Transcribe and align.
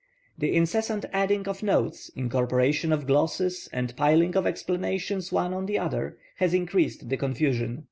The 0.35 0.55
incessant 0.55 1.05
adding 1.13 1.47
of 1.47 1.61
notes, 1.61 2.09
incorporation 2.15 2.91
of 2.91 3.05
glosses, 3.05 3.69
and 3.71 3.95
piling 3.95 4.35
of 4.35 4.47
explanations 4.47 5.31
one 5.31 5.53
on 5.53 5.67
the 5.67 5.77
other, 5.77 6.17
has 6.37 6.55
increased 6.55 7.07
the 7.09 7.17
confusion. 7.17 7.79